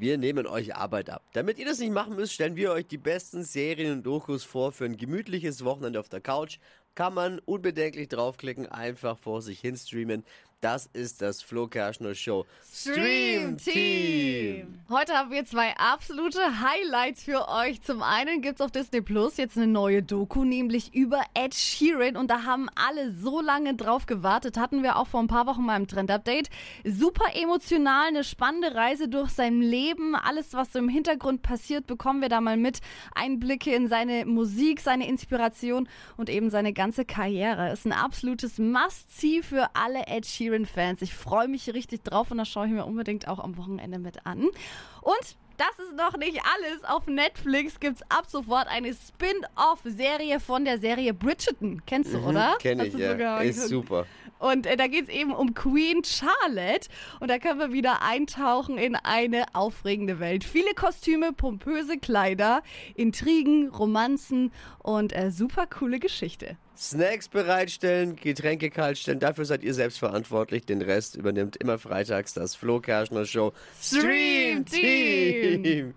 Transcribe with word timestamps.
Wir 0.00 0.16
nehmen 0.16 0.46
euch 0.46 0.74
Arbeit 0.74 1.10
ab. 1.10 1.22
Damit 1.34 1.58
ihr 1.58 1.66
das 1.66 1.78
nicht 1.78 1.92
machen 1.92 2.16
müsst, 2.16 2.32
stellen 2.32 2.56
wir 2.56 2.72
euch 2.72 2.86
die 2.86 2.96
besten 2.96 3.44
Serien 3.44 3.92
und 3.92 4.02
Dokus 4.02 4.44
vor 4.44 4.72
für 4.72 4.86
ein 4.86 4.96
gemütliches 4.96 5.62
Wochenende 5.62 6.00
auf 6.00 6.08
der 6.08 6.22
Couch. 6.22 6.58
Kann 6.94 7.12
man 7.12 7.38
unbedenklich 7.40 8.08
draufklicken, 8.08 8.64
einfach 8.64 9.18
vor 9.18 9.42
sich 9.42 9.60
hin 9.60 9.76
streamen. 9.76 10.24
Das 10.60 10.90
ist 10.92 11.22
das 11.22 11.40
Flo 11.40 11.68
Kerschner 11.68 12.14
Show 12.14 12.44
Stream 12.70 13.56
Team. 13.56 14.78
Heute 14.90 15.14
haben 15.14 15.30
wir 15.30 15.46
zwei 15.46 15.74
absolute 15.78 16.38
Highlights 16.60 17.24
für 17.24 17.48
euch. 17.48 17.80
Zum 17.80 18.02
einen 18.02 18.42
gibt's 18.42 18.60
auf 18.60 18.70
Disney 18.70 19.00
Plus 19.00 19.38
jetzt 19.38 19.56
eine 19.56 19.66
neue 19.66 20.02
Doku, 20.02 20.44
nämlich 20.44 20.94
über 20.94 21.22
Ed 21.32 21.54
Sheeran. 21.54 22.18
Und 22.18 22.30
da 22.30 22.44
haben 22.44 22.68
alle 22.74 23.10
so 23.10 23.40
lange 23.40 23.74
drauf 23.74 24.04
gewartet. 24.04 24.58
Hatten 24.58 24.82
wir 24.82 24.96
auch 24.96 25.06
vor 25.06 25.20
ein 25.20 25.28
paar 25.28 25.46
Wochen 25.46 25.64
mal 25.64 25.78
im 25.78 25.88
Trend-Update. 25.88 26.50
Super 26.84 27.34
emotional, 27.34 28.08
eine 28.08 28.22
spannende 28.22 28.74
Reise 28.74 29.08
durch 29.08 29.30
sein 29.30 29.62
Leben. 29.62 30.14
Alles, 30.14 30.52
was 30.52 30.74
so 30.74 30.78
im 30.78 30.90
Hintergrund 30.90 31.40
passiert, 31.40 31.86
bekommen 31.86 32.20
wir 32.20 32.28
da 32.28 32.42
mal 32.42 32.58
mit. 32.58 32.80
Einblicke 33.14 33.74
in 33.74 33.88
seine 33.88 34.26
Musik, 34.26 34.80
seine 34.80 35.08
Inspiration 35.08 35.88
und 36.18 36.28
eben 36.28 36.50
seine 36.50 36.74
ganze 36.74 37.06
Karriere. 37.06 37.72
Ist 37.72 37.86
ein 37.86 37.92
absolutes 37.92 38.58
Must-See 38.58 39.40
für 39.40 39.70
alle 39.72 40.06
Ed 40.06 40.26
Sheeran 40.26 40.49
Sheeran-Fans. 40.50 41.02
Ich 41.02 41.14
freue 41.14 41.48
mich 41.48 41.72
richtig 41.72 42.02
drauf 42.02 42.30
und 42.30 42.38
das 42.38 42.48
schaue 42.48 42.66
ich 42.66 42.72
mir 42.72 42.84
unbedingt 42.84 43.28
auch 43.28 43.38
am 43.38 43.56
Wochenende 43.56 43.98
mit 43.98 44.26
an. 44.26 44.42
Und 44.42 45.36
das 45.56 45.78
ist 45.78 45.96
noch 45.96 46.16
nicht 46.16 46.40
alles. 46.56 46.84
Auf 46.84 47.06
Netflix 47.06 47.78
gibt 47.80 47.96
es 47.96 48.02
ab 48.10 48.24
sofort 48.28 48.66
eine 48.68 48.94
Spin-off-Serie 48.94 50.40
von 50.40 50.64
der 50.64 50.78
Serie 50.78 51.12
Bridgerton. 51.14 51.82
Kennst 51.86 52.12
du, 52.12 52.18
mhm, 52.18 52.26
oder? 52.26 52.56
Kenn 52.60 52.80
ich, 52.80 52.94
ja. 52.94 53.38
Ist 53.40 53.68
super. 53.68 54.06
Und 54.40 54.66
äh, 54.66 54.76
da 54.76 54.88
geht 54.88 55.08
es 55.08 55.14
eben 55.14 55.32
um 55.32 55.54
Queen 55.54 56.02
Charlotte. 56.04 56.88
Und 57.20 57.28
da 57.28 57.38
können 57.38 57.60
wir 57.60 57.72
wieder 57.72 58.02
eintauchen 58.02 58.78
in 58.78 58.96
eine 58.96 59.44
aufregende 59.54 60.18
Welt. 60.18 60.42
Viele 60.42 60.74
Kostüme, 60.74 61.32
pompöse 61.32 61.98
Kleider, 61.98 62.62
Intrigen, 62.94 63.68
Romanzen 63.68 64.52
und 64.78 65.14
äh, 65.14 65.30
super 65.30 65.66
coole 65.66 66.00
Geschichte. 66.00 66.56
Snacks 66.80 67.28
bereitstellen, 67.28 68.16
Getränke 68.16 68.70
kaltstellen, 68.70 69.20
dafür 69.20 69.44
seid 69.44 69.62
ihr 69.62 69.74
selbst 69.74 69.98
verantwortlich. 69.98 70.64
Den 70.64 70.80
Rest 70.80 71.14
übernimmt 71.14 71.56
immer 71.56 71.78
freitags 71.78 72.32
das 72.32 72.54
Flo 72.54 72.80
Kerschner 72.80 73.26
Show 73.26 73.52
Stream 73.78 74.64
Team. 74.64 75.92